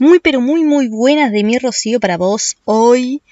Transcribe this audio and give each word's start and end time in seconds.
muy 0.00 0.18
pero 0.18 0.40
muy 0.40 0.64
muy 0.64 0.88
buenas 0.88 1.30
de 1.30 1.44
mi 1.44 1.58
Rocío 1.58 2.00
para 2.00 2.16
vos 2.16 2.56
hoy, 2.64 3.22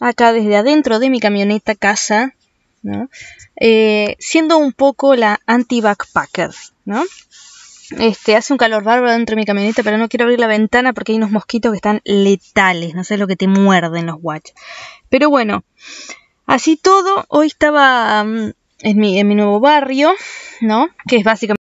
acá 0.00 0.32
desde 0.32 0.56
adentro 0.56 0.98
de 0.98 1.10
mi 1.10 1.20
camioneta 1.20 1.76
casa, 1.76 2.34
¿no? 2.82 3.08
Eh, 3.56 4.16
siendo 4.18 4.58
un 4.58 4.72
poco 4.72 5.14
la 5.14 5.40
anti-backpacker, 5.46 6.50
¿no? 6.84 7.04
Este, 7.98 8.34
hace 8.34 8.52
un 8.52 8.58
calor 8.58 8.82
bárbaro 8.82 9.12
dentro 9.12 9.34
de 9.34 9.40
mi 9.40 9.46
camioneta, 9.46 9.84
pero 9.84 9.96
no 9.96 10.08
quiero 10.08 10.24
abrir 10.24 10.40
la 10.40 10.48
ventana 10.48 10.92
porque 10.92 11.12
hay 11.12 11.18
unos 11.18 11.30
mosquitos 11.30 11.70
que 11.70 11.76
están 11.76 12.00
letales, 12.04 12.94
no 12.94 13.04
sé 13.04 13.16
lo 13.16 13.28
que 13.28 13.36
te 13.36 13.46
muerden 13.46 14.06
los 14.06 14.16
watch. 14.20 14.50
Pero 15.08 15.30
bueno, 15.30 15.64
así 16.46 16.76
todo, 16.76 17.26
hoy 17.28 17.46
estaba 17.46 18.24
mm, 18.24 18.52
en, 18.80 18.98
mi, 18.98 19.20
en 19.20 19.28
mi 19.28 19.36
nuevo 19.36 19.60
barrio, 19.60 20.12
¿no? 20.60 20.88
Que 21.06 21.16
es 21.16 21.24
básicamente 21.24 21.62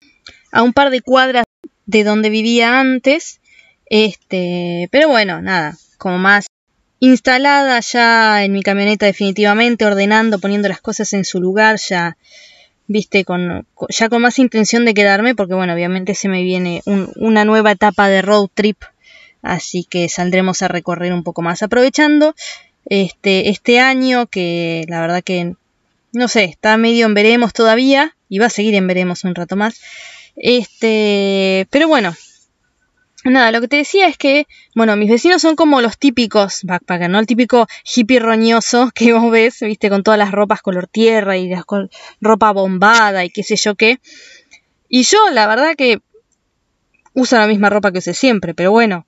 a 0.52 0.62
un 0.62 0.72
par 0.72 0.90
de 0.90 1.02
cuadras 1.02 1.46
de 1.86 2.04
donde 2.04 2.30
vivía 2.30 2.78
antes. 2.78 3.40
Este, 3.86 4.88
pero 4.90 5.08
bueno, 5.08 5.40
nada, 5.40 5.76
como 5.98 6.18
más 6.18 6.46
instalada 6.98 7.80
ya 7.80 8.44
en 8.44 8.52
mi 8.52 8.62
camioneta 8.62 9.06
definitivamente, 9.06 9.84
ordenando, 9.84 10.38
poniendo 10.38 10.68
las 10.68 10.80
cosas 10.80 11.12
en 11.12 11.24
su 11.24 11.40
lugar, 11.40 11.78
ya 11.78 12.16
viste, 12.88 13.24
con, 13.24 13.66
ya 13.88 14.08
con 14.08 14.22
más 14.22 14.38
intención 14.38 14.84
de 14.84 14.94
quedarme, 14.94 15.34
porque 15.34 15.54
bueno, 15.54 15.74
obviamente 15.74 16.14
se 16.14 16.28
me 16.28 16.42
viene 16.42 16.82
una 16.86 17.44
nueva 17.44 17.72
etapa 17.72 18.08
de 18.08 18.22
road 18.22 18.48
trip, 18.54 18.82
así 19.42 19.84
que 19.84 20.08
saldremos 20.08 20.62
a 20.62 20.68
recorrer 20.68 21.12
un 21.12 21.22
poco 21.22 21.42
más, 21.42 21.62
aprovechando 21.62 22.34
este, 22.86 23.50
este 23.50 23.80
año 23.80 24.26
que 24.26 24.84
la 24.88 25.00
verdad 25.00 25.22
que, 25.22 25.54
no 26.12 26.28
sé, 26.28 26.44
está 26.44 26.76
medio 26.76 27.06
en 27.06 27.14
veremos 27.14 27.52
todavía, 27.52 28.16
y 28.28 28.38
va 28.38 28.46
a 28.46 28.50
seguir 28.50 28.74
en 28.74 28.86
veremos 28.86 29.24
un 29.24 29.34
rato 29.34 29.56
más, 29.56 29.80
este, 30.36 31.66
pero 31.70 31.88
bueno, 31.88 32.14
Nada, 33.28 33.50
lo 33.50 33.60
que 33.60 33.66
te 33.66 33.76
decía 33.76 34.06
es 34.06 34.16
que, 34.16 34.46
bueno, 34.76 34.94
mis 34.94 35.10
vecinos 35.10 35.42
son 35.42 35.56
como 35.56 35.80
los 35.80 35.98
típicos 35.98 36.60
backpackers, 36.62 37.10
¿no? 37.10 37.18
El 37.18 37.26
típico 37.26 37.66
hippie 37.84 38.20
roñoso 38.20 38.90
que 38.94 39.12
vos 39.12 39.30
ves, 39.32 39.58
viste, 39.60 39.90
con 39.90 40.04
todas 40.04 40.18
las 40.18 40.30
ropas 40.30 40.62
color 40.62 40.86
tierra 40.86 41.36
y 41.36 41.48
las 41.48 41.64
ropa 42.20 42.52
bombada 42.52 43.24
y 43.24 43.30
qué 43.30 43.42
sé 43.42 43.56
yo 43.56 43.74
qué. 43.74 43.98
Y 44.88 45.02
yo, 45.02 45.18
la 45.32 45.48
verdad 45.48 45.74
que 45.76 45.98
uso 47.14 47.36
la 47.36 47.48
misma 47.48 47.68
ropa 47.68 47.90
que 47.90 47.98
usé 47.98 48.14
siempre, 48.14 48.54
pero 48.54 48.70
bueno, 48.70 49.06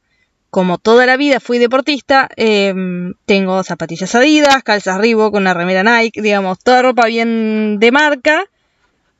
como 0.51 0.79
toda 0.79 1.07
la 1.07 1.17
vida 1.17 1.39
fui 1.39 1.59
deportista, 1.59 2.29
em, 2.37 3.15
tengo 3.25 3.63
zapatillas 3.63 4.17
Adidas, 4.17 4.65
calzas 4.65 4.99
Reebok, 4.99 5.35
una 5.35 5.55
remera 5.55 5.85
Nike, 5.85 6.23
digamos, 6.23 6.59
toda 6.59 6.83
ropa 6.83 7.07
bien 7.07 7.79
de 7.79 7.93
marca. 7.93 8.45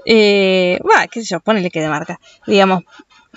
Eh, 0.07 0.81
qué 1.13 1.21
sé 1.21 1.27
yo, 1.27 1.41
ponele 1.41 1.71
que 1.71 1.81
de 1.81 1.89
marca. 1.89 2.19
Digamos, 2.47 2.83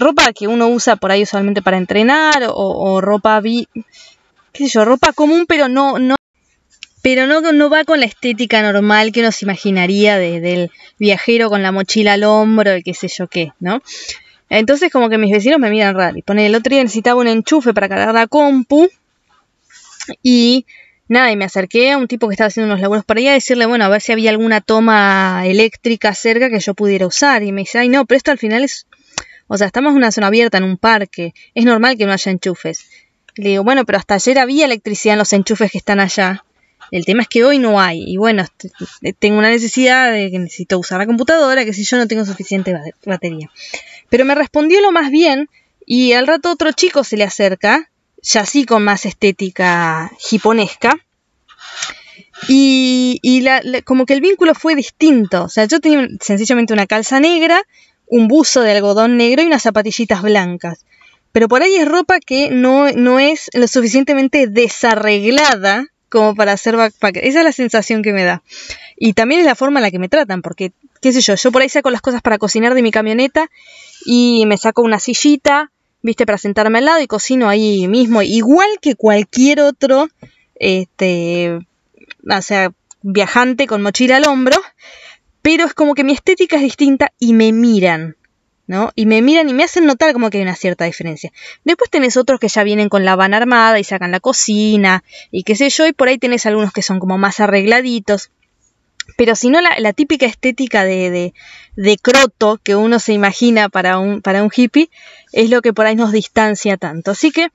ropa 0.02 0.34
que 0.34 0.48
uno 0.48 0.68
usa 0.68 0.98
por 0.98 1.12
ahí 1.12 1.24
usualmente 1.24 1.62
para 1.62 1.78
entrenar 1.78 2.44
o, 2.48 3.00
ropa 3.00 3.40
vi, 3.40 3.68
qué 4.52 4.66
sé 4.66 4.68
yo, 4.68 4.84
ropa 4.84 5.14
común, 5.14 5.46
pero 5.48 5.70
no, 5.70 6.00
no, 6.00 6.16
pero 7.02 7.28
no, 7.28 7.40
no 7.40 7.70
va 7.70 7.86
con 7.86 8.00
la 8.00 8.08
estética 8.08 8.62
normal 8.62 9.12
que 9.12 9.22
uno 9.22 9.32
se 9.32 9.46
imaginaría 9.46 10.18
del 10.18 10.72
viajero 11.00 11.50
con 11.50 11.64
la 11.64 11.72
mochila 11.72 12.14
al 12.14 12.24
hombro 12.24 12.76
y 12.76 12.84
qué 12.84 12.94
sé 12.94 13.08
yo 13.08 13.28
qué, 13.28 13.54
¿no? 13.60 13.82
Entonces 14.50 14.92
como 14.92 15.10
que 15.10 15.18
mis 15.18 15.32
vecinos 15.32 15.60
me 15.60 15.70
miran 15.70 15.96
raro. 15.96 16.18
Y 16.18 16.24
pone 16.24 16.46
el 16.46 16.56
otro 16.56 16.72
día 16.72 16.84
necesitaba 16.84 17.22
un 17.22 17.28
enchufe 17.28 17.74
para 17.74 17.88
cargar 17.88 18.14
la 18.14 18.28
compu 18.28 18.90
y 20.22 20.66
nada, 21.08 21.32
y 21.32 21.36
me 21.36 21.46
acerqué 21.46 21.92
a 21.92 21.98
un 21.98 22.08
tipo 22.08 22.28
que 22.28 22.34
estaba 22.34 22.48
haciendo 22.48 22.72
unos 22.72 22.82
laburos 22.82 23.06
por 23.06 23.18
ahí 23.18 23.28
a 23.28 23.34
decirle, 23.34 23.66
bueno, 23.66 23.86
a 23.86 23.90
ver 23.90 24.02
si 24.02 24.12
había 24.12 24.30
alguna 24.30 24.62
toma 24.62 25.44
eléctrica 25.46 26.14
cerca 26.16 26.50
que 26.50 26.60
yo 26.60 26.74
pudiera 26.74 27.06
usar. 27.08 27.44
Y 27.44 27.52
me 27.52 27.62
dice, 27.62 27.80
ay 27.80 27.90
no, 27.90 28.06
pero 28.06 28.18
esto 28.18 28.32
al 28.32 28.38
final 28.38 28.64
es 28.64 28.88
o 29.54 29.58
sea, 29.58 29.68
estamos 29.68 29.92
en 29.92 29.98
una 29.98 30.14
zona 30.14 30.28
abierta, 30.28 30.60
en 30.60 30.64
un 30.64 30.78
parque. 30.78 31.34
Es 31.54 31.66
normal 31.66 31.98
que 31.98 32.06
no 32.06 32.14
haya 32.14 32.32
enchufes. 32.32 32.86
Le 33.36 33.50
digo, 33.50 33.66
bueno, 33.66 33.84
pero 33.84 33.98
hasta 33.98 34.14
ayer 34.14 34.40
había 34.40 34.64
electricidad 34.64 35.16
en 35.16 35.20
los 35.20 35.34
enchufes 35.34 35.70
que 35.70 35.78
están 35.78 36.00
allá. 36.00 36.46
El 36.90 37.04
tema 37.04 37.24
es 37.24 37.28
que 37.28 37.44
hoy 37.44 37.60
no 37.60 37.82
hay. 37.82 38.02
Y 38.08 38.16
bueno, 38.16 38.46
tengo 39.20 39.38
una 39.38 39.50
necesidad 39.50 40.10
de 40.14 40.32
que 40.32 40.40
necesito 40.40 40.80
usar 40.80 41.00
la 41.00 41.06
computadora, 41.06 41.66
que 41.66 41.74
si 41.74 41.84
yo 41.84 41.98
no 41.98 42.08
tengo 42.08 42.24
suficiente 42.24 42.74
batería. 43.06 43.52
Pero 44.10 44.24
me 44.24 44.36
respondió 44.36 44.80
lo 44.80 44.94
más 44.94 45.12
bien 45.12 45.50
y 45.86 46.14
al 46.14 46.28
rato 46.28 46.50
otro 46.50 46.72
chico 46.72 47.04
se 47.04 47.18
le 47.18 47.26
acerca, 47.26 47.92
ya 48.22 48.42
así 48.42 48.64
con 48.64 48.86
más 48.86 49.06
estética 49.06 50.14
jiponesca. 50.18 50.96
Y, 52.48 53.20
como 53.84 54.06
que 54.06 54.14
el 54.14 54.22
vínculo 54.22 54.56
fue 54.56 54.76
distinto. 54.76 55.44
O 55.44 55.50
sea, 55.50 55.66
yo 55.66 55.82
tenía 55.82 56.08
sencillamente 56.22 56.72
una 56.72 56.88
calza 56.88 57.20
negra 57.20 57.62
un 58.12 58.28
buzo 58.28 58.62
de 58.62 58.72
algodón 58.72 59.16
negro 59.16 59.42
y 59.42 59.46
unas 59.46 59.64
zapatillitas 59.64 60.22
blancas. 60.22 60.86
Pero 61.32 61.48
por 61.48 61.64
ahí 61.64 61.76
es 61.76 61.88
ropa 61.88 62.20
que 62.20 62.50
no, 62.52 62.92
no 62.92 63.20
es 63.20 63.50
lo 63.54 63.68
suficientemente 63.68 64.48
desarreglada 64.48 65.88
como 66.10 66.36
para 66.36 66.52
hacer 66.52 66.76
backpacker. 66.76 67.26
Esa 67.26 67.40
es 67.40 67.46
la 67.46 67.54
sensación 67.54 68.04
que 68.04 68.12
me 68.12 68.26
da. 68.26 68.44
Y 68.98 69.14
también 69.14 69.40
es 69.40 69.46
la 69.46 69.56
forma 69.56 69.80
en 69.80 69.84
la 69.84 69.92
que 69.92 69.98
me 69.98 70.10
tratan, 70.10 70.42
porque, 70.42 70.74
qué 71.02 71.14
sé 71.14 71.22
yo, 71.22 71.36
yo 71.36 71.52
por 71.54 71.62
ahí 71.62 71.70
saco 71.70 71.90
las 71.90 72.02
cosas 72.02 72.22
para 72.22 72.38
cocinar 72.38 72.76
de 72.76 72.82
mi 72.82 72.92
camioneta 72.92 73.50
y 74.06 74.44
me 74.46 74.58
saco 74.58 74.82
una 74.82 75.00
sillita, 75.00 75.72
viste, 76.02 76.26
para 76.26 76.38
sentarme 76.38 76.80
al 76.80 76.86
lado 76.86 77.02
y 77.02 77.08
cocino 77.08 77.48
ahí 77.48 77.88
mismo, 77.88 78.22
igual 78.22 78.68
que 78.82 78.96
cualquier 78.96 79.62
otro, 79.62 80.10
este, 80.56 81.60
o 82.30 82.42
sea, 82.42 82.74
viajante 83.04 83.68
con 83.68 83.82
mochila 83.82 84.18
al 84.18 84.28
hombro, 84.28 84.62
pero 85.42 85.66
es 85.66 85.74
como 85.74 85.96
que 85.96 86.04
mi 86.04 86.14
estética 86.14 86.58
es 86.58 86.62
distinta 86.62 87.12
y 87.20 87.34
me 87.34 87.52
miran, 87.52 88.16
¿no? 88.68 88.92
Y 88.96 89.06
me 89.06 89.22
miran 89.22 89.50
y 89.50 89.54
me 89.54 89.64
hacen 89.64 89.86
notar 89.86 90.14
como 90.14 90.30
que 90.30 90.38
hay 90.38 90.44
una 90.44 90.56
cierta 90.56 90.86
diferencia. 90.86 91.32
Después 91.64 91.90
tenés 91.90 92.18
otros 92.18 92.40
que 92.40 92.48
ya 92.48 92.64
vienen 92.64 92.90
con 92.90 93.06
la 93.06 93.16
van 93.16 93.34
armada 93.34 93.80
y 93.80 93.84
sacan 93.84 94.12
la 94.12 94.20
cocina 94.20 95.04
y 95.32 95.44
qué 95.44 95.56
sé 95.56 95.70
yo, 95.70 95.88
y 95.88 95.94
por 95.94 96.08
ahí 96.08 96.18
tenés 96.18 96.46
algunos 96.46 96.72
que 96.72 96.82
son 96.82 97.00
como 97.00 97.18
más 97.18 97.40
arregladitos. 97.40 98.32
Pero 99.18 99.36
si 99.36 99.50
no, 99.50 99.60
la, 99.62 99.94
típica 99.94 100.26
estética 100.26 100.84
de, 100.84 101.10
de, 101.10 101.34
de, 101.76 101.98
croto 101.98 102.60
que 102.64 102.76
uno 102.76 103.00
se 103.00 103.14
imagina 103.14 103.68
para 103.68 103.98
un, 103.98 104.22
para 104.22 104.44
un 104.44 104.52
hippie 104.56 104.90
es 105.34 105.50
lo 105.50 105.62
que 105.62 105.74
por 105.74 105.86
ahí 105.86 105.96
nos 105.96 106.12
distancia 106.12 106.78
tanto. 106.78 107.12
Así 107.12 107.32
que 107.32 107.50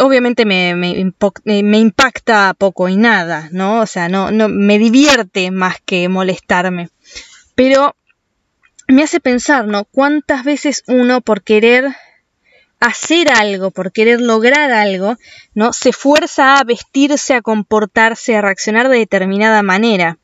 obviamente 0.00 0.44
me, 0.44 0.74
me, 0.74 1.78
impacta 1.78 2.54
poco 2.54 2.88
y 2.88 2.96
nada, 2.96 3.48
¿no? 3.52 3.80
O 3.80 3.86
sea, 3.86 4.08
no, 4.08 4.30
no 4.30 4.48
me 4.48 4.78
divierte 4.78 5.50
más 5.50 5.76
que 5.84 6.08
molestarme. 6.08 6.90
Pero 7.54 7.94
me 8.88 9.02
hace 9.02 9.20
pensar, 9.20 9.66
¿no? 9.66 9.84
Cuántas 9.84 10.44
veces 10.44 10.82
uno 10.88 11.20
por 11.20 11.42
querer 11.42 11.94
hacer 12.80 13.30
algo, 13.30 13.70
por 13.70 13.92
querer 13.92 14.20
lograr 14.20 14.72
algo, 14.72 15.16
¿no? 15.54 15.72
Se 15.72 15.92
fuerza 15.92 16.56
a 16.56 16.64
vestirse, 16.64 17.34
a 17.34 17.42
comportarse, 17.42 18.34
a 18.34 18.42
reaccionar 18.42 18.88
de 18.88 18.98
determinada 18.98 19.62
manera. 19.62 20.18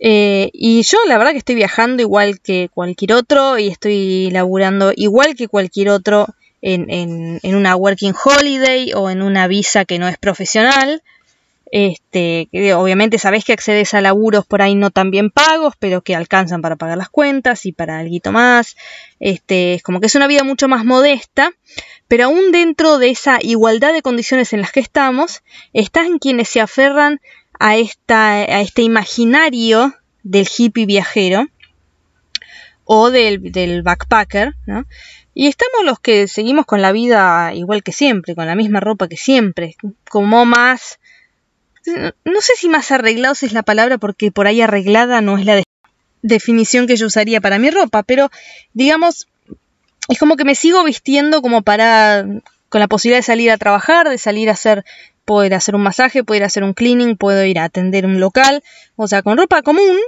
Eh, 0.00 0.50
y 0.52 0.82
yo 0.82 0.98
la 1.06 1.18
verdad 1.18 1.32
que 1.32 1.38
estoy 1.38 1.54
viajando 1.54 2.02
igual 2.02 2.40
que 2.40 2.70
cualquier 2.72 3.12
otro 3.12 3.58
y 3.58 3.68
estoy 3.68 4.30
laburando 4.30 4.92
igual 4.96 5.36
que 5.36 5.46
cualquier 5.46 5.90
otro 5.90 6.26
en, 6.62 7.40
en, 7.42 7.54
una 7.54 7.76
working 7.76 8.14
holiday 8.14 8.92
o 8.94 9.10
en 9.10 9.22
una 9.22 9.46
visa 9.46 9.84
que 9.84 9.98
no 9.98 10.08
es 10.08 10.18
profesional. 10.18 11.02
Este, 11.72 12.48
obviamente 12.74 13.18
sabes 13.18 13.44
que 13.44 13.52
accedes 13.52 13.94
a 13.94 14.00
laburos 14.00 14.44
por 14.44 14.60
ahí 14.60 14.74
no 14.74 14.90
tan 14.90 15.12
bien 15.12 15.30
pagos, 15.30 15.74
pero 15.78 16.02
que 16.02 16.16
alcanzan 16.16 16.62
para 16.62 16.76
pagar 16.76 16.98
las 16.98 17.08
cuentas 17.08 17.64
y 17.64 17.72
para 17.72 18.00
algo 18.00 18.32
más. 18.32 18.76
Este, 19.20 19.74
es 19.74 19.82
como 19.82 20.00
que 20.00 20.06
es 20.06 20.14
una 20.16 20.26
vida 20.26 20.42
mucho 20.42 20.66
más 20.66 20.84
modesta, 20.84 21.52
pero 22.08 22.24
aún 22.24 22.50
dentro 22.50 22.98
de 22.98 23.10
esa 23.10 23.38
igualdad 23.40 23.92
de 23.92 24.02
condiciones 24.02 24.52
en 24.52 24.62
las 24.62 24.72
que 24.72 24.80
estamos, 24.80 25.42
están 25.72 26.18
quienes 26.18 26.48
se 26.48 26.60
aferran 26.60 27.20
a, 27.58 27.76
esta, 27.76 28.32
a 28.32 28.60
este 28.60 28.82
imaginario 28.82 29.94
del 30.22 30.48
hippie 30.56 30.86
viajero 30.86 31.46
o 32.84 33.12
del, 33.12 33.52
del 33.52 33.82
backpacker, 33.82 34.56
¿no? 34.66 34.84
Y 35.34 35.46
estamos 35.46 35.84
los 35.84 36.00
que 36.00 36.28
seguimos 36.28 36.66
con 36.66 36.82
la 36.82 36.92
vida 36.92 37.54
igual 37.54 37.82
que 37.82 37.92
siempre, 37.92 38.34
con 38.34 38.46
la 38.46 38.54
misma 38.54 38.80
ropa 38.80 39.08
que 39.08 39.16
siempre, 39.16 39.76
como 40.08 40.44
más... 40.44 40.98
No 42.24 42.40
sé 42.40 42.52
si 42.56 42.68
más 42.68 42.90
arreglados 42.90 43.42
es 43.42 43.52
la 43.52 43.62
palabra 43.62 43.96
porque 43.96 44.30
por 44.30 44.46
ahí 44.46 44.60
arreglada 44.60 45.20
no 45.20 45.38
es 45.38 45.46
la 45.46 45.62
definición 46.22 46.86
que 46.86 46.96
yo 46.96 47.06
usaría 47.06 47.40
para 47.40 47.58
mi 47.58 47.70
ropa, 47.70 48.02
pero 48.02 48.30
digamos, 48.74 49.28
es 50.08 50.18
como 50.18 50.36
que 50.36 50.44
me 50.44 50.54
sigo 50.54 50.84
vistiendo 50.84 51.40
como 51.40 51.62
para, 51.62 52.26
con 52.68 52.80
la 52.80 52.88
posibilidad 52.88 53.18
de 53.18 53.24
salir 53.24 53.50
a 53.50 53.56
trabajar, 53.56 54.08
de 54.08 54.18
salir 54.18 54.50
a 54.50 54.52
hacer, 54.52 54.84
poder 55.24 55.54
hacer 55.54 55.74
un 55.74 55.82
masaje, 55.82 56.24
poder 56.24 56.44
hacer 56.44 56.64
un 56.64 56.74
cleaning, 56.74 57.16
puedo 57.16 57.44
ir 57.44 57.58
a 57.58 57.64
atender 57.64 58.04
un 58.04 58.20
local, 58.20 58.62
o 58.96 59.08
sea, 59.08 59.22
con 59.22 59.38
ropa 59.38 59.62
común, 59.62 59.98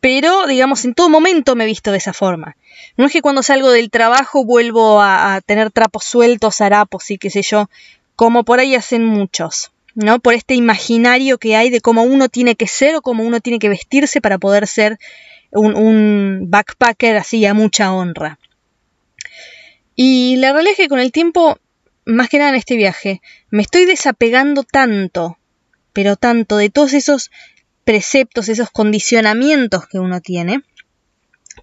pero 0.00 0.46
digamos 0.46 0.84
en 0.84 0.94
todo 0.94 1.08
momento 1.08 1.54
me 1.54 1.64
he 1.64 1.66
visto 1.66 1.92
de 1.92 1.98
esa 1.98 2.12
forma. 2.12 2.56
No 2.96 3.06
es 3.06 3.12
que 3.12 3.22
cuando 3.22 3.42
salgo 3.42 3.70
del 3.70 3.90
trabajo 3.90 4.44
vuelvo 4.44 5.00
a, 5.00 5.40
tener 5.44 5.70
trapos 5.70 6.04
sueltos, 6.04 6.60
harapos 6.60 7.10
y 7.10 7.18
qué 7.18 7.30
sé 7.30 7.42
yo, 7.42 7.68
como 8.16 8.44
por 8.44 8.60
ahí 8.60 8.74
hacen 8.74 9.04
muchos, 9.04 9.70
¿no? 9.94 10.18
Por 10.18 10.34
este 10.34 10.54
imaginario 10.54 11.38
que 11.38 11.56
hay 11.56 11.70
de 11.70 11.80
cómo 11.80 12.02
uno 12.02 12.28
tiene 12.28 12.56
que 12.56 12.66
ser 12.66 12.96
o 12.96 13.02
cómo 13.02 13.24
uno 13.24 13.40
tiene 13.40 13.58
que 13.58 13.68
vestirse 13.68 14.20
para 14.20 14.38
poder 14.38 14.66
ser 14.66 14.98
un, 15.50 15.74
un 15.76 16.50
backpacker 16.50 17.16
así 17.16 17.44
a 17.46 17.54
mucha 17.54 17.92
honra. 17.92 18.38
Y 19.96 20.36
la 20.36 20.52
realidad 20.52 20.72
es 20.72 20.76
que 20.78 20.88
con 20.88 21.00
el 21.00 21.12
tiempo 21.12 21.58
más 22.04 22.28
que 22.28 22.38
nada 22.38 22.50
en 22.50 22.56
este 22.56 22.76
viaje, 22.76 23.20
me 23.50 23.62
estoy 23.62 23.84
desapegando 23.84 24.64
tanto, 24.64 25.38
pero 25.92 26.16
tanto 26.16 26.56
de 26.56 26.70
todos 26.70 26.92
esos 26.92 27.30
preceptos, 27.84 28.48
esos 28.48 28.70
condicionamientos 28.70 29.86
que 29.86 29.98
uno 29.98 30.20
tiene, 30.20 30.62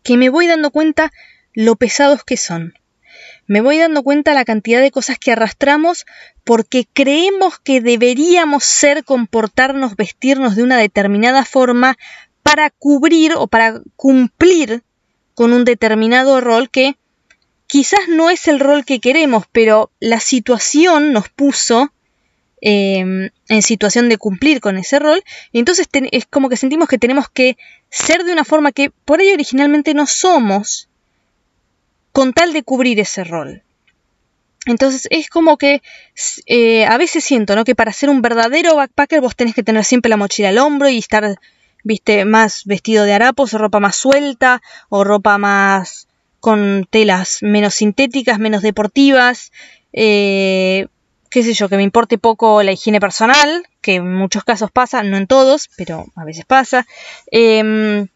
que 0.03 0.17
me 0.17 0.29
voy 0.29 0.47
dando 0.47 0.71
cuenta 0.71 1.11
lo 1.53 1.75
pesados 1.75 2.23
que 2.23 2.37
son. 2.37 2.73
Me 3.47 3.61
voy 3.61 3.77
dando 3.77 4.03
cuenta 4.03 4.33
la 4.33 4.45
cantidad 4.45 4.81
de 4.81 4.91
cosas 4.91 5.17
que 5.17 5.31
arrastramos 5.31 6.05
porque 6.43 6.87
creemos 6.91 7.59
que 7.59 7.81
deberíamos 7.81 8.65
ser, 8.65 9.05
comportarnos, 9.05 9.95
vestirnos 9.95 10.55
de 10.55 10.63
una 10.63 10.77
determinada 10.77 11.45
forma 11.45 11.97
para 12.43 12.69
cubrir 12.69 13.33
o 13.35 13.47
para 13.47 13.81
cumplir 13.95 14.83
con 15.33 15.53
un 15.53 15.65
determinado 15.65 16.41
rol 16.41 16.69
que 16.69 16.97
quizás 17.67 18.07
no 18.07 18.29
es 18.29 18.47
el 18.47 18.59
rol 18.59 18.85
que 18.85 18.99
queremos, 18.99 19.45
pero 19.51 19.91
la 19.99 20.19
situación 20.19 21.13
nos 21.13 21.29
puso 21.29 21.91
em, 22.61 23.29
en 23.49 23.61
situación 23.61 24.09
de 24.09 24.17
cumplir 24.17 24.59
con 24.61 24.77
ese 24.77 24.99
rol, 24.99 25.23
y 25.51 25.59
entonces 25.59 25.87
es 26.11 26.25
como 26.25 26.49
que 26.49 26.57
sentimos 26.57 26.87
que 26.87 26.97
tenemos 26.97 27.29
que 27.29 27.57
ser 27.89 28.23
de 28.23 28.31
una 28.31 28.45
forma 28.45 28.71
que 28.71 28.89
por 28.89 29.19
ahí 29.19 29.31
originalmente 29.31 29.93
no 29.93 30.07
somos, 30.07 30.89
con 32.11 32.33
tal 32.33 32.53
de 32.53 32.63
cubrir 32.63 32.99
ese 32.99 33.23
rol. 33.23 33.63
Entonces 34.65 35.07
es 35.11 35.29
como 35.29 35.57
que 35.57 35.81
eh, 36.45 36.85
a 36.85 36.97
veces 36.97 37.23
siento 37.23 37.55
¿no? 37.55 37.63
que 37.63 37.75
para 37.75 37.93
ser 37.93 38.09
un 38.09 38.21
verdadero 38.21 38.75
backpacker 38.75 39.21
vos 39.21 39.35
tenés 39.35 39.55
que 39.55 39.63
tener 39.63 39.85
siempre 39.85 40.09
la 40.09 40.17
mochila 40.17 40.49
al 40.49 40.57
hombro 40.57 40.89
y 40.89 40.97
estar 40.97 41.39
viste 41.83 42.25
más 42.25 42.65
vestido 42.65 43.05
de 43.05 43.13
harapos 43.13 43.53
o 43.53 43.57
ropa 43.57 43.79
más 43.79 43.95
suelta 43.95 44.61
o 44.89 45.03
ropa 45.03 45.37
más 45.37 46.07
con 46.39 46.85
telas 46.89 47.39
menos 47.41 47.75
sintéticas, 47.75 48.39
menos 48.39 48.61
deportivas, 48.61 49.51
eh, 49.93 50.87
qué 51.29 51.43
sé 51.43 51.53
yo, 51.53 51.69
que 51.69 51.77
me 51.77 51.83
importe 51.83 52.17
poco 52.17 52.63
la 52.63 52.71
higiene 52.71 52.99
personal, 52.99 53.65
que 53.81 53.95
en 53.95 54.13
muchos 54.13 54.43
casos 54.43 54.71
pasa, 54.71 55.03
no 55.03 55.17
en 55.17 55.27
todos, 55.27 55.69
pero 55.77 56.05
a 56.15 56.23
veces 56.25 56.45
pasa. 56.45 56.87
Em, 57.31 58.07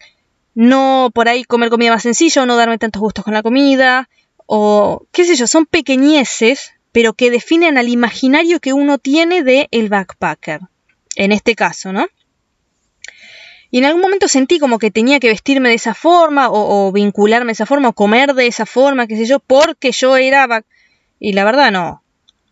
no 0.53 1.11
por 1.13 1.29
ahí 1.29 1.43
comer 1.43 1.69
comida 1.69 1.91
más 1.91 2.03
sencilla 2.03 2.45
no 2.45 2.57
darme 2.57 2.77
tantos 2.77 3.01
gustos 3.01 3.23
con 3.23 3.33
la 3.33 3.43
comida, 3.43 4.09
o 4.45 5.05
qué 5.11 5.23
sé 5.23 5.35
yo, 5.35 5.47
son 5.47 5.65
pequeñeces, 5.65 6.73
pero 6.91 7.13
que 7.13 7.31
definen 7.31 7.77
al 7.77 7.87
imaginario 7.87 8.59
que 8.59 8.73
uno 8.73 8.97
tiene 8.97 9.43
de 9.43 9.67
el 9.71 9.89
backpacker, 9.89 10.61
en 11.15 11.31
este 11.31 11.55
caso, 11.55 11.93
¿no? 11.93 12.07
Y 13.69 13.77
en 13.77 13.85
algún 13.85 14.01
momento 14.01 14.27
sentí 14.27 14.59
como 14.59 14.77
que 14.77 14.91
tenía 14.91 15.21
que 15.21 15.29
vestirme 15.29 15.69
de 15.69 15.75
esa 15.75 15.93
forma 15.93 16.49
o, 16.51 16.91
vincularme 16.91 17.47
de 17.47 17.53
esa 17.53 17.65
forma 17.65 17.89
o 17.89 17.93
comer 17.93 18.33
de 18.33 18.47
esa 18.47 18.65
forma, 18.65 19.07
qué 19.07 19.15
sé 19.15 19.25
yo, 19.25 19.39
porque 19.39 19.93
yo 19.93 20.17
era... 20.17 20.65
Y 21.17 21.31
la 21.31 21.45
verdad 21.45 21.71
no. 21.71 22.00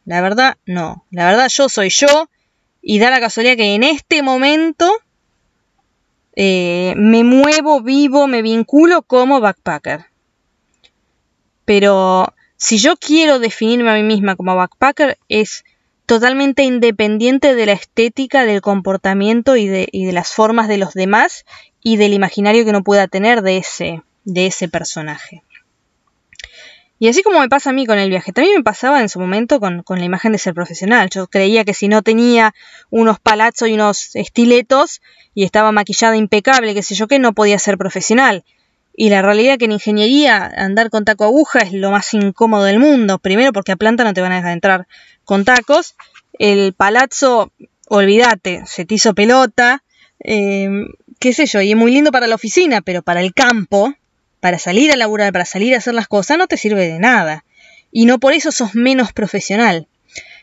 La 0.09 0.21
verdad 0.21 0.57
no. 0.65 1.05
La 1.11 1.27
verdad 1.27 1.49
yo 1.49 1.69
soy 1.69 1.89
yo 1.89 2.31
y 2.81 2.97
da 2.97 3.11
la 3.11 3.19
casualidad 3.19 3.57
que 3.57 3.75
en 3.75 3.83
este 3.83 4.23
momento 4.23 4.91
eh, 6.35 6.95
me 6.97 7.23
muevo, 7.23 7.81
vivo, 7.81 8.25
me 8.25 8.41
vinculo 8.41 9.03
como 9.03 9.39
backpacker. 9.39 10.05
Pero 11.63 12.33
si 12.57 12.79
yo 12.79 12.97
quiero 12.97 13.37
definirme 13.37 13.91
a 13.91 13.93
mí 13.93 14.01
misma 14.01 14.35
como 14.35 14.55
backpacker 14.55 15.19
es 15.27 15.63
totalmente 16.07 16.63
independiente 16.63 17.53
de 17.53 17.67
la 17.67 17.73
estética, 17.73 18.45
del 18.45 18.61
comportamiento 18.61 19.57
y 19.57 19.67
de, 19.67 19.89
las 20.11 20.29
formas 20.33 20.67
de 20.67 20.79
los 20.79 20.95
demás 20.95 21.45
y 21.83 21.97
del 21.97 22.13
imaginario 22.13 22.63
que 22.63 22.71
uno 22.71 22.83
pueda 22.83 23.07
tener 23.07 23.43
de 23.43 23.57
ese, 23.57 24.01
de 24.23 24.47
ese 24.47 24.69
personaje. 24.69 25.43
Y 27.01 27.07
así 27.07 27.23
como 27.23 27.39
me 27.39 27.47
pasa 27.47 27.69
a 27.69 27.73
mí 27.73 27.85
con 27.85 27.97
el 27.97 28.09
viaje, 28.09 28.33
también 28.33 28.57
me 28.57 28.63
pasaba 28.63 28.99
en 28.99 29.07
su 29.07 29.21
momento 29.21 29.61
con, 29.61 29.83
la 29.87 30.03
imagen 30.03 30.33
de 30.33 30.37
ser 30.37 30.53
profesional. 30.53 31.09
Yo 31.09 31.27
creía 31.27 31.63
que 31.63 31.73
si 31.73 31.87
no 31.87 32.01
tenía 32.01 32.53
unos 32.89 33.19
palazos 33.21 33.69
y 33.69 33.73
unos 33.73 34.15
estiletos 34.17 35.01
y 35.33 35.45
estaba 35.45 35.71
maquillada 35.71 36.17
impecable, 36.17 36.73
qué 36.73 36.83
sé 36.83 36.95
yo, 36.95 37.07
que 37.07 37.17
no 37.17 37.33
podía 37.33 37.57
ser 37.57 37.77
profesional. 37.77 38.43
Y 38.93 39.09
la 39.09 39.21
realidad 39.21 39.57
que 39.57 39.65
en 39.65 39.71
ingeniería 39.71 40.45
andar 40.45 40.89
con 40.89 41.05
taco 41.05 41.23
aguja 41.23 41.59
es 41.59 41.71
lo 41.71 41.89
más 41.89 42.13
incómodo 42.13 42.65
del 42.65 42.79
mundo. 42.79 43.17
Primero 43.17 43.53
porque 43.53 43.71
a 43.71 43.77
planta 43.77 44.03
no 44.03 44.13
te 44.13 44.19
van 44.19 44.33
a 44.33 44.35
dejar 44.35 44.51
entrar 44.51 44.87
con 45.23 45.45
tacos. 45.45 45.95
El 46.37 46.73
palazzo, 46.73 47.53
olvídate, 47.87 48.63
se 48.65 48.83
te 48.83 48.95
hizo 48.95 49.13
pelota. 49.13 49.83
Em, 50.19 50.89
qué 51.17 51.31
sé 51.31 51.45
yo, 51.45 51.61
y 51.61 51.71
es 51.71 51.77
muy 51.77 51.93
lindo 51.93 52.11
para 52.11 52.27
la 52.27 52.35
oficina, 52.35 52.81
pero 52.81 53.03
para 53.03 53.21
el 53.21 53.33
campo, 53.33 53.93
para 54.39 54.59
salir 54.59 54.91
a 54.91 54.95
laburar, 54.95 55.31
para 55.33 55.45
salir 55.45 55.73
a 55.75 55.77
hacer 55.77 55.93
las 55.93 56.07
cosas, 56.07 56.37
no 56.37 56.47
te 56.47 56.57
sirve 56.57 56.87
de 56.87 56.99
nada. 56.99 57.45
Y 57.91 58.05
no 58.05 58.19
por 58.19 58.33
eso 58.33 58.51
sos 58.51 58.75
menos 58.75 59.13
profesional. 59.13 59.87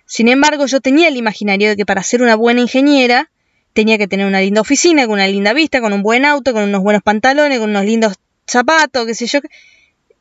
Sin 0.04 0.28
embargo, 0.28 0.66
yo 0.66 0.80
tenía 0.80 1.08
el 1.08 1.16
imaginario 1.16 1.68
de 1.68 1.76
que 1.76 1.86
para 1.86 2.02
ser 2.02 2.22
una 2.22 2.34
buena 2.34 2.60
ingeniera 2.60 3.30
tenía 3.72 3.98
que 3.98 4.08
tener 4.08 4.26
una 4.26 4.40
linda 4.40 4.60
oficina, 4.60 5.06
con 5.06 5.14
una 5.14 5.28
linda 5.28 5.52
vista, 5.52 5.80
con 5.80 5.92
un 5.92 6.02
buen 6.02 6.24
auto, 6.24 6.52
con 6.52 6.64
unos 6.64 6.82
buenos 6.82 7.02
pantalones, 7.02 7.58
con 7.58 7.70
unos 7.70 7.84
lindos 7.84 8.14
zapatos, 8.46 9.06
qué 9.06 9.14
sé 9.14 9.26
yo. 9.26 9.40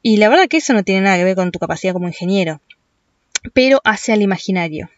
Y 0.01 0.17
la 0.17 0.29
verdad 0.29 0.47
que 0.47 0.57
eso 0.57 0.73
no 0.73 0.83
tiene 0.83 1.01
nada 1.01 1.17
que 1.17 1.23
ver 1.23 1.35
con 1.35 1.51
tu 1.51 1.59
capacidad 1.59 1.93
como 1.93 2.07
ingeniero 2.07 2.61
pero 3.53 3.81
hacia 3.83 4.13
el 4.13 4.21
imaginario. 4.21 4.89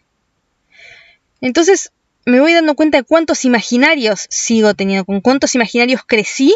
Entonces 1.40 1.92
me 2.24 2.40
voy 2.40 2.52
dando 2.52 2.74
cuenta 2.74 2.98
de 2.98 3.04
cuántos 3.04 3.44
imaginarios 3.44 4.26
sigo 4.28 4.74
teniendo, 4.74 5.04
con 5.04 5.20
cuántos 5.20 5.54
imaginarios 5.54 6.02
crecí 6.06 6.54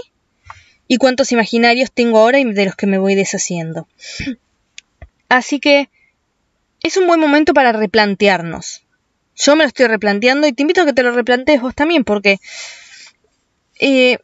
y 0.93 0.99
cuántos 0.99 1.33
imaginarios 1.33 1.91
tengo 1.91 2.19
ahora 2.19 2.39
y 2.39 2.45
de 2.45 2.67
los 2.67 2.77
que 2.77 2.87
me 2.87 2.99
voy 2.99 3.15
deshaciendo. 3.15 3.89
Así 5.31 5.59
que 5.59 5.89
es 6.83 6.99
un 6.99 7.07
buen 7.07 7.19
momento 7.19 7.55
para 7.55 7.73
replantearnos. 7.73 8.85
Yo 9.35 9.57
me 9.57 9.65
lo 9.65 9.69
estoy 9.69 9.87
replanteando 9.87 10.47
y 10.47 10.53
te 10.53 10.61
invito 10.61 10.83
a 10.83 10.85
que 10.85 10.93
te 10.93 11.03
lo 11.03 11.13
replantees 11.13 11.63
vos 11.63 11.75
también 11.75 12.05
porque 12.05 12.41
eh, 13.81 14.19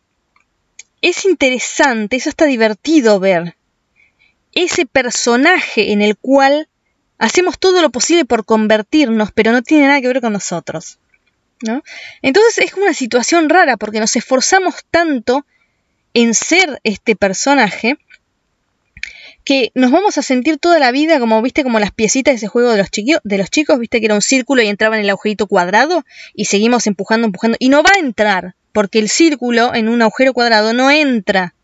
es 1.01 1.25
interesante, 1.25 2.17
eso 2.17 2.29
está 2.29 2.45
divertido 2.45 3.19
ver 3.19 3.57
ese 4.53 4.85
personaje 4.85 5.93
en 5.93 6.03
el 6.03 6.19
cual 6.19 6.69
hacemos 7.17 7.59
todo 7.59 7.81
lo 7.81 7.89
posible 7.89 8.27
por 8.27 8.45
convertirnos, 8.45 9.33
pero 9.33 9.53
no 9.53 9.63
tiene 9.63 9.87
nada 9.87 10.03
que 10.03 10.09
ver 10.09 10.21
con 10.21 10.35
nosotros. 10.35 10.99
¿no? 11.63 11.83
Entonces 12.21 12.59
es 12.59 12.75
una 12.75 12.93
situación 12.93 13.49
rara 13.49 13.79
porque 13.79 14.01
nos 14.01 14.17
esforzamos 14.17 14.85
tanto 14.91 15.47
en 16.15 16.35
ser 16.35 16.81
este 16.85 17.17
personaje 17.17 17.99
que 19.45 19.73
nos 19.75 19.91
vamos 19.91 20.19
a 20.19 20.23
sentir 20.23 20.59
toda 20.59 20.79
la 20.79 20.93
vida 20.93 21.19
como, 21.19 21.41
viste, 21.41 21.63
como 21.63 21.79
las 21.79 21.91
piecitas 21.91 22.33
de 22.33 22.37
ese 22.37 22.49
juego 22.49 22.71
de 22.71 22.79
los, 22.79 22.91
de 23.25 23.39
los 23.39 23.51
chicos, 23.51 23.79
viste 23.79 23.99
que 24.01 24.07
era 24.07 24.15
un 24.15 24.23
círculo 24.23 24.63
y 24.63 24.69
entraba 24.69 24.97
en 24.97 25.03
el 25.03 25.11
agujerito 25.11 25.47
cuadrado 25.47 26.05
y 26.35 26.47
seguimos 26.47 26.87
empujando, 26.87 27.27
empujando 27.27 27.57
y 27.59 27.71
no 27.71 27.83
va 27.83 27.91
a 27.97 28.01
entrar 28.01 28.55
porque 28.73 28.99
el 28.99 29.09
círculo 29.09 29.75
en 29.75 29.89
un 29.89 30.03
agujero 30.03 30.33
cuadrado 30.33 30.73
no 30.73 30.91
entra, 30.91 31.55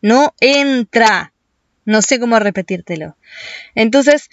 no 0.00 0.34
entra. 0.40 1.32
No 1.84 2.02
sé 2.02 2.20
cómo 2.20 2.38
repetírtelo. 2.38 3.16
Entonces, 3.74 4.30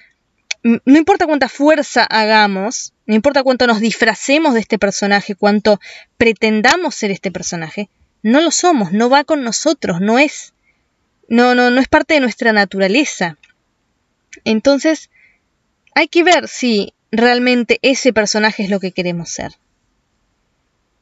no 0.61 0.97
importa 0.97 1.25
cuánta 1.25 1.47
fuerza 1.47 2.03
hagamos, 2.03 2.93
no 3.05 3.15
importa 3.15 3.43
cuánto 3.43 3.65
nos 3.65 3.79
disfracemos 3.79 4.53
de 4.53 4.59
este 4.59 4.77
personaje, 4.77 5.35
cuánto 5.35 5.79
pretendamos 6.17 6.95
ser 6.95 7.11
este 7.11 7.31
personaje, 7.31 7.89
no 8.25 8.41
lo 8.41 8.49
somos, 8.49 8.91
no 8.91 9.07
va 9.07 9.23
con 9.23 9.43
nosotros, 9.43 10.01
no 10.01 10.17
es. 10.17 10.55
No, 11.27 11.53
no, 11.53 11.69
no 11.69 11.79
es 11.79 11.87
parte 11.87 12.15
de 12.15 12.21
nuestra 12.21 12.53
naturaleza. 12.53 13.37
Entonces, 14.43 15.11
hay 15.93 16.07
que 16.07 16.23
ver 16.23 16.47
si 16.47 16.95
realmente 17.11 17.77
ese 17.83 18.13
personaje 18.13 18.63
es 18.63 18.71
lo 18.71 18.79
que 18.79 18.91
queremos 18.91 19.29
ser. 19.29 19.51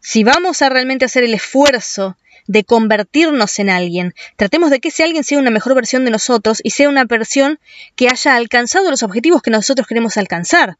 Si 0.01 0.25
vamos 0.25 0.61
a 0.61 0.67
realmente 0.67 1.05
hacer 1.05 1.23
el 1.23 1.33
esfuerzo 1.33 2.17
de 2.45 2.65
convertirnos 2.65 3.57
en 3.57 3.69
alguien. 3.69 4.13
Tratemos 4.35 4.69
de 4.69 4.81
que 4.81 4.89
ese 4.89 5.05
alguien 5.05 5.23
sea 5.23 5.39
una 5.39 5.49
mejor 5.49 5.75
versión 5.75 6.03
de 6.03 6.11
nosotros 6.11 6.59
y 6.61 6.71
sea 6.71 6.89
una 6.89 7.05
versión 7.05 7.57
que 7.95 8.09
haya 8.09 8.35
alcanzado 8.35 8.91
los 8.91 9.01
objetivos 9.01 9.41
que 9.41 9.49
nosotros 9.49 9.87
queremos 9.87 10.17
alcanzar. 10.17 10.77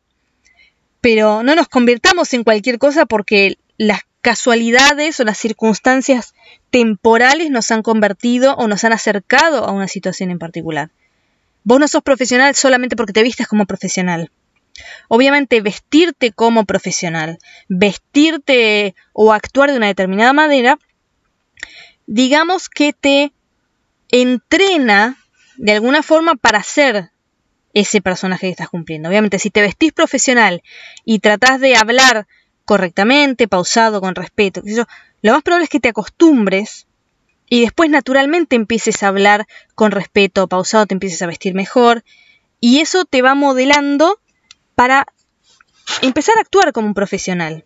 Pero 0.99 1.41
no 1.41 1.55
nos 1.55 1.69
convirtamos 1.69 2.33
en 2.33 2.43
cualquier 2.43 2.79
cosa 2.79 3.05
porque 3.05 3.59
las 3.77 4.01
casualidades 4.23 5.19
o 5.19 5.23
las 5.23 5.37
circunstancias 5.37 6.33
temporales 6.71 7.51
nos 7.51 7.69
han 7.69 7.83
convertido 7.83 8.55
o 8.55 8.67
nos 8.67 8.83
han 8.83 8.93
acercado 8.93 9.65
a 9.65 9.71
una 9.71 9.87
situación 9.87 10.31
en 10.31 10.39
particular. 10.39 10.89
Vos 11.63 11.79
no 11.79 11.87
sos 11.87 12.01
profesional 12.01 12.55
solamente 12.55 12.95
porque 12.95 13.13
te 13.13 13.21
vistas 13.21 13.47
como 13.47 13.67
profesional. 13.67 14.31
Obviamente 15.07 15.61
vestirte 15.61 16.31
como 16.31 16.65
profesional, 16.65 17.37
vestirte 17.67 18.95
o 19.13 19.31
actuar 19.31 19.69
de 19.69 19.77
una 19.77 19.87
determinada 19.87 20.33
manera 20.33 20.79
digamos 22.05 22.69
que 22.69 22.93
te 22.93 23.33
entrena 24.09 25.17
de 25.57 25.73
alguna 25.73 26.03
forma 26.03 26.35
para 26.35 26.63
ser 26.63 27.11
ese 27.73 28.01
personaje 28.01 28.47
que 28.47 28.51
estás 28.51 28.69
cumpliendo. 28.69 29.09
Obviamente, 29.09 29.39
si 29.39 29.49
te 29.49 29.61
vestís 29.61 29.93
profesional 29.93 30.61
y 31.05 31.19
tratás 31.19 31.59
de 31.59 31.75
hablar 31.75 32.27
correctamente, 32.65 33.47
pausado, 33.47 34.01
con 34.01 34.15
respeto, 34.15 34.61
lo 35.21 35.33
más 35.33 35.43
probable 35.43 35.65
es 35.65 35.69
que 35.69 35.79
te 35.79 35.89
acostumbres 35.89 36.87
y 37.49 37.61
después 37.61 37.89
naturalmente 37.89 38.55
empieces 38.55 39.03
a 39.03 39.09
hablar 39.09 39.47
con 39.75 39.91
respeto, 39.91 40.47
pausado, 40.47 40.85
te 40.85 40.95
empieces 40.95 41.21
a 41.21 41.27
vestir 41.27 41.53
mejor 41.53 42.03
y 42.59 42.79
eso 42.79 43.05
te 43.05 43.21
va 43.21 43.35
modelando 43.35 44.19
para 44.75 45.05
empezar 46.01 46.37
a 46.37 46.41
actuar 46.41 46.71
como 46.71 46.87
un 46.87 46.93
profesional. 46.93 47.65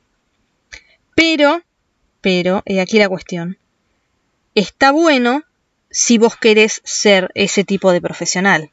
Pero, 1.16 1.62
pero, 2.22 2.64
y 2.66 2.80
aquí 2.80 2.98
la 2.98 3.10
cuestión, 3.10 3.58
está 4.56 4.92
bueno 4.92 5.44
si 5.90 6.18
vos 6.18 6.36
querés 6.36 6.82
ser 6.84 7.32
ese 7.36 7.64
tipo 7.64 7.92
de 7.92 8.02
profesional. 8.02 8.72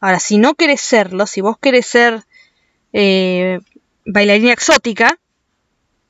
Ahora, 0.00 0.20
si 0.20 0.38
no 0.38 0.54
querés 0.54 0.80
serlo, 0.80 1.26
si 1.26 1.40
vos 1.40 1.58
querés 1.58 1.86
ser 1.86 2.24
eh, 2.92 3.58
bailarina 4.08 4.52
exótica, 4.52 5.18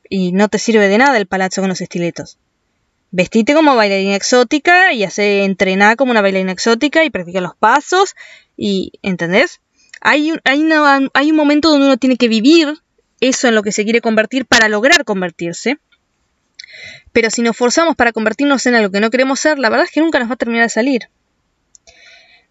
y 0.09 0.33
no 0.33 0.49
te 0.49 0.59
sirve 0.59 0.89
de 0.89 0.99
nada 0.99 1.19
el 1.19 1.27
palacio 1.27 1.63
con 1.63 1.69
los 1.69 1.81
estiletos. 1.81 2.39
Vestite 3.11 3.55
como 3.55 3.75
bailarina 3.75 4.15
exótica 4.15 4.93
y 4.93 5.05
hace 5.05 5.45
entrenar 5.45 5.97
como 5.97 6.13
una 6.13 6.23
bailarina 6.23 6.53
exótica 6.53 7.05
y 7.05 7.11
practica 7.11 7.41
los 7.41 7.57
pasos 7.57 8.15
y 8.57 8.93
¿entendés? 9.03 9.61
Hay 10.01 10.31
un, 10.31 10.41
hay, 10.45 10.65
hay 11.13 11.31
un 11.31 11.37
momento 11.37 11.71
donde 11.71 11.87
uno 11.87 11.97
tiene 11.97 12.17
que 12.17 12.29
vivir 12.29 12.79
eso 13.21 13.49
en 13.49 13.55
lo 13.55 13.63
que 13.63 13.73
se 13.73 13.85
quiere 13.85 14.01
convertir 14.01 14.47
para 14.47 14.69
lograr 14.69 15.05
convertirse. 15.05 15.79
Pero 17.13 17.31
si 17.31 17.43
nos 17.43 17.57
forzamos 17.57 17.97
para 17.97 18.13
convertirnos 18.13 18.65
en 18.67 18.77
algo 18.77 18.93
que 18.93 19.01
no 19.01 19.11
queremos 19.11 19.41
ser, 19.41 19.59
la 19.59 19.71
verdad 19.71 19.87
es 19.87 19.91
que 19.91 20.01
nunca 20.01 20.21
nos 20.21 20.29
va 20.29 20.35
a 20.35 20.37
terminar 20.37 20.65
de 20.65 20.71
salir. 20.71 21.09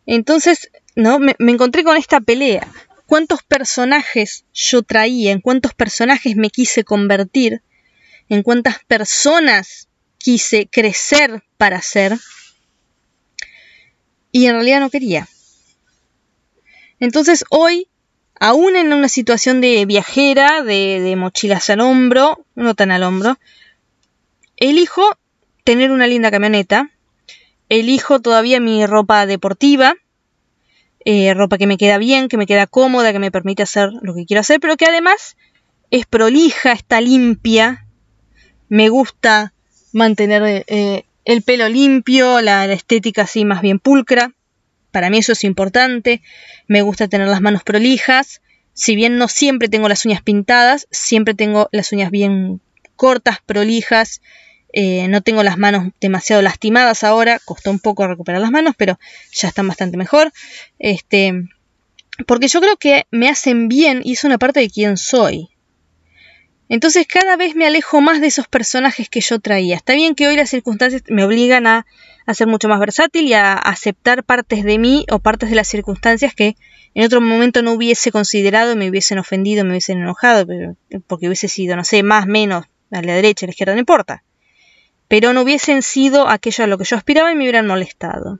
Entonces, 0.05 0.71
¿no? 0.95 1.19
Me 1.19 1.35
encontré 1.39 1.83
con 1.83 1.95
esta 1.95 2.19
pelea. 2.19 2.67
¿Cuántos 3.07 3.41
personajes 3.41 4.45
yo 4.53 4.83
traía? 4.83 5.31
¿En 5.31 5.39
cuántos 5.39 5.73
personajes 5.73 6.35
me 6.35 6.49
quise 6.49 6.83
convertir? 6.83 7.63
¿En 8.27 8.43
cuántas 8.43 8.83
personas 8.83 9.87
quise 10.17 10.67
crecer 10.67 11.41
para 11.57 11.81
ser? 11.81 12.17
Y 14.33 14.47
en 14.47 14.55
realidad 14.55 14.81
no 14.81 14.89
quería. 14.89 15.29
Entonces 16.99 17.45
hoy, 17.49 17.87
aún 18.41 18.75
en 18.75 18.91
una 18.91 19.07
situación 19.07 19.61
de 19.61 19.85
viajera, 19.85 20.61
de, 20.61 21.15
mochilas 21.17 21.69
al 21.69 21.79
hombro, 21.79 22.45
no 22.55 22.75
tan 22.75 22.91
al 22.91 23.03
hombro, 23.03 23.39
elijo 24.57 25.17
tener 25.63 25.91
una 25.91 26.07
linda 26.07 26.29
camioneta, 26.29 26.91
elijo 27.69 28.19
todavía 28.19 28.59
mi 28.59 28.85
ropa 28.85 29.25
deportiva, 29.25 29.95
eh, 31.05 31.33
ropa 31.33 31.57
que 31.57 31.67
me 31.67 31.77
queda 31.77 31.97
bien, 31.97 32.27
que 32.27 32.37
me 32.37 32.45
queda 32.45 32.67
cómoda, 32.67 33.11
que 33.11 33.19
me 33.19 33.31
permite 33.31 33.63
hacer 33.63 33.89
lo 34.01 34.13
que 34.13 34.25
quiero 34.25 34.41
hacer, 34.41 34.59
pero 34.59 34.77
que 34.77 34.85
además 34.85 35.37
es 35.91 36.05
prolija, 36.05 36.73
está 36.73 37.01
limpia, 37.01 37.85
me 38.69 38.89
gusta 38.89 39.53
mantener 39.93 40.65
eh, 40.67 41.05
el 41.25 41.41
pelo 41.41 41.69
limpio, 41.69 42.41
la 42.41 42.65
estética 42.71 43.23
así 43.23 43.45
más 43.45 43.61
bien 43.61 43.79
pulcra. 43.79 44.33
Para 44.91 45.09
mí 45.09 45.17
eso 45.17 45.33
es 45.33 45.43
importante. 45.43 46.21
Me 46.67 46.81
gusta 46.81 47.07
tener 47.07 47.27
las 47.27 47.41
manos 47.41 47.63
prolijas. 47.63 48.41
Si 48.73 48.95
bien 48.95 49.17
no 49.17 49.27
siempre 49.27 49.67
tengo 49.69 49.89
las 49.89 50.05
uñas 50.05 50.21
pintadas, 50.21 50.87
siempre 50.91 51.33
tengo 51.33 51.67
las 51.71 51.91
uñas 51.91 52.11
bien 52.11 52.61
cortas, 52.95 53.39
prolijas. 53.45 54.21
Eh, 54.79 55.07
no 55.07 55.21
tengo 55.21 55.41
las 55.41 55.57
manos 55.57 55.91
demasiado 55.99 56.43
lastimadas 56.43 57.03
ahora. 57.03 57.39
Costó 57.43 57.71
un 57.71 57.79
poco 57.79 58.05
recuperar 58.05 58.39
las 58.39 58.51
manos, 58.51 58.75
pero 58.77 58.99
ya 59.31 59.47
están 59.47 59.67
bastante 59.67 59.97
mejor. 59.97 60.31
Este, 60.77 61.33
porque 62.27 62.47
yo 62.47 62.61
creo 62.61 62.77
que 62.77 63.07
me 63.09 63.27
hacen 63.27 63.69
bien 63.69 64.01
y 64.03 64.13
es 64.13 64.23
una 64.23 64.37
parte 64.37 64.59
de 64.59 64.69
quién 64.69 64.97
soy. 64.97 65.49
Entonces 66.69 67.07
cada 67.07 67.37
vez 67.37 67.55
me 67.55 67.65
alejo 67.65 68.01
más 68.01 68.21
de 68.21 68.27
esos 68.27 68.47
personajes 68.47 69.09
que 69.09 69.19
yo 69.19 69.39
traía. 69.39 69.75
Está 69.75 69.95
bien 69.95 70.13
que 70.13 70.27
hoy 70.27 70.35
las 70.35 70.51
circunstancias 70.51 71.01
me 71.07 71.23
obligan 71.23 71.65
a, 71.65 71.87
ser 72.31 72.45
mucho 72.45 72.69
más 72.69 72.79
versátil 72.79 73.25
y 73.25 73.33
a 73.33 73.53
aceptar 73.53 74.25
partes 74.25 74.63
de 74.63 74.77
mí 74.77 75.07
o 75.09 75.17
partes 75.17 75.49
de 75.49 75.55
las 75.55 75.67
circunstancias 75.67 76.35
que 76.35 76.55
en 76.93 77.03
otro 77.03 77.19
momento 77.19 77.63
no 77.63 77.71
hubiese 77.71 78.11
considerado, 78.11 78.75
me 78.75 78.91
hubiesen 78.91 79.17
ofendido, 79.17 79.63
me 79.63 79.71
hubiesen 79.71 79.97
enojado, 79.97 80.45
porque 81.07 81.25
hubiese 81.25 81.47
sido, 81.47 81.75
no 81.75 81.83
sé, 81.83 82.03
más, 82.03 82.27
menos, 82.27 82.65
a 82.91 83.01
la 83.01 83.15
derecha, 83.15 83.45
a 83.45 83.47
la 83.47 83.51
izquierda, 83.51 83.73
no 83.73 83.79
importa. 83.79 84.23
Pero 85.07 85.33
no 85.33 85.41
hubiesen 85.41 85.81
sido 85.81 86.27
aquello 86.27 86.63
a 86.63 86.67
lo 86.67 86.77
que 86.77 86.83
yo 86.83 86.97
aspiraba 86.97 87.31
y 87.31 87.35
me 87.35 87.43
hubieran 87.43 87.67
molestado. 87.67 88.39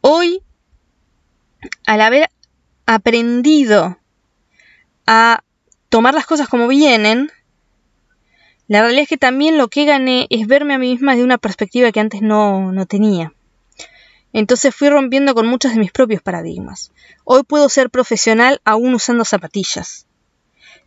Hoy, 0.00 0.42
al 1.86 2.00
haber 2.00 2.28
aprendido 2.86 3.98
a 5.06 5.42
tomar 5.88 6.14
las 6.14 6.26
cosas 6.26 6.48
como 6.48 6.68
vienen, 6.68 7.30
la 8.68 8.82
realidad 8.82 9.04
es 9.04 9.08
que 9.08 9.16
también 9.16 9.56
lo 9.56 9.68
que 9.68 9.86
gané 9.86 10.26
es 10.28 10.46
verme 10.46 10.74
a 10.74 10.78
mí 10.78 10.90
misma 10.90 11.16
de 11.16 11.24
una 11.24 11.38
perspectiva 11.38 11.90
que 11.90 12.00
antes 12.00 12.20
no, 12.20 12.72
no 12.72 12.86
tenía. 12.86 13.32
Entonces 14.34 14.74
fui 14.74 14.90
rompiendo 14.90 15.34
con 15.34 15.46
muchos 15.46 15.72
de 15.72 15.78
mis 15.78 15.90
propios 15.90 16.20
paradigmas. 16.20 16.92
Hoy 17.24 17.42
puedo 17.44 17.68
ser 17.70 17.88
profesional 17.88 18.60
aún 18.64 18.92
usando 18.94 19.24
zapatillas. 19.24 20.06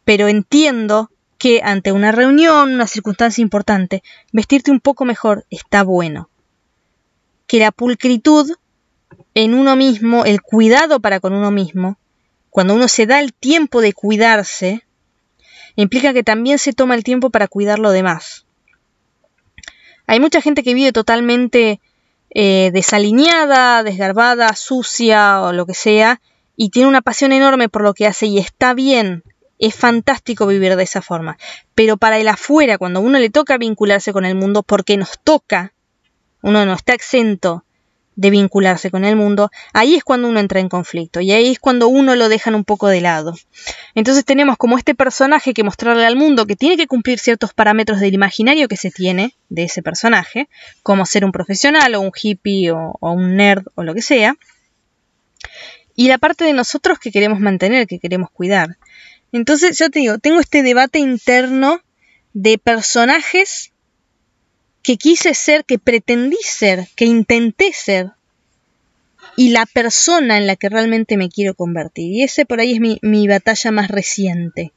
Pero 0.06 0.28
entiendo 0.28 1.10
que 1.42 1.62
ante 1.64 1.92
una 1.92 2.12
reunión, 2.12 2.72
una 2.72 2.86
circunstancia 2.86 3.42
importante, 3.42 4.04
vestirte 4.32 4.70
un 4.70 4.80
poco 4.80 5.06
mejor 5.06 5.48
está 5.50 5.82
bueno. 5.82 6.30
Que 7.48 7.58
la 7.58 7.72
pulcritud 7.72 8.52
en 9.34 9.56
uno 9.56 9.76
mismo, 9.76 10.24
el 10.24 10.44
cuidado 10.44 11.00
para 11.00 11.20
con 11.20 11.34
uno 11.34 11.50
mismo, 11.50 11.98
cuando 12.52 12.76
uno 12.76 12.88
se 12.88 13.08
da 13.08 13.20
el 13.20 13.34
tiempo 13.34 13.82
de 13.82 13.94
cuidarse, 13.94 14.86
implica 15.76 16.14
que 16.14 16.22
también 16.22 16.60
se 16.60 16.74
toma 16.74 16.94
el 16.94 17.04
tiempo 17.04 17.32
para 17.32 17.48
cuidar 17.48 17.80
lo 17.80 17.90
demás. 17.90 18.46
Hay 20.06 20.20
mucha 20.20 20.42
gente 20.42 20.62
que 20.62 20.76
vive 20.76 20.92
totalmente 20.92 21.82
eh, 22.30 22.70
desalineada, 22.72 23.82
desgarbada, 23.82 24.56
sucia 24.56 25.42
o 25.42 25.54
lo 25.54 25.66
que 25.66 25.74
sea, 25.74 26.22
y 26.56 26.70
tiene 26.70 26.88
una 26.88 27.02
pasión 27.02 27.32
enorme 27.32 27.68
por 27.68 27.82
lo 27.82 27.96
que 27.96 28.06
hace 28.06 28.28
y 28.28 28.38
está 28.38 28.76
bien, 28.76 29.24
es 29.62 29.76
fantástico 29.76 30.48
vivir 30.48 30.76
de 30.76 30.84
esa 30.84 31.02
forma. 31.02 31.38
Pero 31.76 31.96
para 31.96 32.18
el 32.18 32.28
afuera, 32.28 32.78
cuando 32.78 33.00
uno 33.00 33.20
le 33.20 33.30
toca 33.30 33.58
vincularse 33.58 34.12
con 34.12 34.26
el 34.26 34.36
mundo, 34.36 34.64
porque 34.64 34.98
nos 34.98 35.20
toca, 35.24 35.72
uno 36.42 36.66
no 36.66 36.74
está 36.74 36.94
exento 36.94 37.64
de 38.16 38.32
vincularse 38.32 38.92
con 38.92 39.06
el 39.06 39.16
mundo, 39.16 39.52
ahí 39.72 39.96
es 39.96 40.04
cuando 40.04 40.28
uno 40.28 40.40
entra 40.40 40.60
en 40.60 40.68
conflicto 40.68 41.22
y 41.22 41.32
ahí 41.32 41.52
es 41.52 41.60
cuando 41.60 41.88
uno 41.88 42.16
lo 42.16 42.28
dejan 42.28 42.56
un 42.56 42.66
poco 42.66 42.88
de 42.88 43.02
lado. 43.02 43.36
Entonces 43.96 44.26
tenemos 44.26 44.58
como 44.58 44.78
este 44.78 44.96
personaje 44.96 45.54
que 45.54 45.64
mostrarle 45.64 46.06
al 46.06 46.16
mundo 46.16 46.46
que 46.46 46.56
tiene 46.56 46.76
que 46.76 46.88
cumplir 46.88 47.20
ciertos 47.20 47.54
parámetros 47.54 48.00
del 48.00 48.14
imaginario 48.14 48.68
que 48.68 48.78
se 48.78 48.92
tiene 48.92 49.36
de 49.50 49.64
ese 49.64 49.82
personaje, 49.82 50.50
como 50.84 51.06
ser 51.06 51.24
un 51.24 51.32
profesional 51.32 51.96
o 51.96 52.02
un 52.02 52.12
hippie 52.12 52.72
o, 52.72 52.98
o 53.00 53.12
un 53.12 53.38
nerd 53.38 53.68
o 53.76 53.84
lo 53.84 53.94
que 53.94 54.02
sea, 54.02 54.36
y 55.96 56.08
la 56.08 56.18
parte 56.18 56.46
de 56.46 56.54
nosotros 56.54 57.00
que 57.00 57.12
queremos 57.12 57.40
mantener, 57.40 57.88
que 57.88 58.00
queremos 58.00 58.32
cuidar. 58.32 58.78
Entonces, 59.32 59.78
yo 59.78 59.90
te 59.90 60.00
digo, 60.00 60.18
tengo 60.18 60.40
este 60.40 60.64
debate 60.64 61.00
interno 61.00 61.82
de 62.34 62.58
personajes 62.58 63.72
que 64.84 64.98
quise 64.98 65.34
ser, 65.34 65.66
que 65.66 65.80
pretendí 65.80 66.38
ser, 66.42 66.88
que 66.96 67.06
intenté 67.06 67.72
ser, 67.74 68.12
y 69.38 69.50
la 69.50 69.66
persona 69.66 70.38
en 70.38 70.48
la 70.48 70.56
que 70.56 70.70
realmente 70.70 71.18
me 71.18 71.30
quiero 71.30 71.54
convertir. 71.54 72.12
Y 72.12 72.24
ese 72.24 72.46
por 72.46 72.60
ahí 72.60 72.74
es 72.74 73.00
mi, 73.02 73.28
batalla 73.28 73.72
más 73.72 73.90
reciente, 73.90 74.74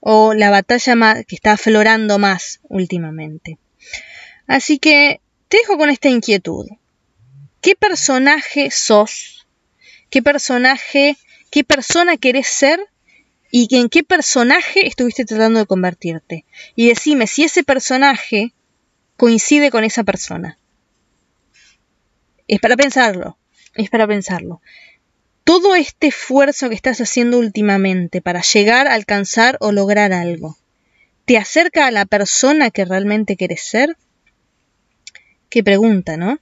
o 0.00 0.34
la 0.34 0.50
batalla 0.50 0.94
más, 0.94 1.26
que 1.26 1.34
está 1.34 1.52
aflorando 1.52 2.18
más 2.18 2.60
últimamente. 2.68 3.58
Así 4.46 4.78
que 4.78 5.20
te 5.48 5.58
dejo 5.58 5.76
con 5.76 5.90
esta 5.90 6.08
inquietud. 6.08 6.66
¿Qué 7.60 7.74
personaje 7.74 8.70
sos? 8.70 9.46
¿Qué 10.10 10.22
personaje, 10.22 11.16
qué 11.50 11.64
persona 11.64 12.16
querés 12.16 12.46
ser? 12.46 12.80
¿Y 13.50 13.74
en 13.76 13.88
qué 13.88 14.02
personaje 14.02 14.86
estuviste 14.86 15.24
tratando 15.24 15.60
de 15.60 15.66
convertirte? 15.66 16.44
Y 16.74 16.88
decime 16.88 17.26
si 17.26 17.44
ese 17.44 17.64
personaje 17.64 18.52
coincide 19.16 19.70
con 19.70 19.84
esa 19.84 20.04
persona. 20.04 20.58
Es 22.46 22.60
para 22.60 22.76
pensarlo, 22.76 23.38
es 23.74 23.90
para 23.90 24.06
pensarlo. 24.06 24.60
Todo 25.44 25.74
este 25.74 26.08
esfuerzo 26.08 26.68
que 26.68 26.74
estás 26.74 27.00
haciendo 27.00 27.38
últimamente 27.38 28.20
para 28.20 28.42
llegar, 28.42 28.86
a 28.86 28.94
alcanzar 28.94 29.56
o 29.60 29.72
lograr 29.72 30.12
algo, 30.12 30.58
¿te 31.24 31.38
acerca 31.38 31.86
a 31.86 31.90
la 31.90 32.04
persona 32.04 32.70
que 32.70 32.84
realmente 32.84 33.36
quieres 33.36 33.62
ser? 33.62 33.96
Qué 35.48 35.64
pregunta, 35.64 36.18
¿no? 36.18 36.38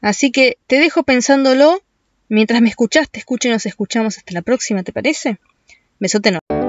Así 0.00 0.30
que 0.30 0.58
te 0.66 0.78
dejo 0.78 1.02
pensándolo. 1.02 1.82
Mientras 2.28 2.62
me 2.62 2.68
escuchas, 2.68 3.10
te 3.10 3.18
escucho 3.18 3.48
y 3.48 3.50
nos 3.50 3.66
escuchamos 3.66 4.16
hasta 4.16 4.32
la 4.32 4.42
próxima, 4.42 4.82
¿te 4.82 4.92
parece? 4.92 5.38
Besote 6.04 6.32
no. 6.32 6.63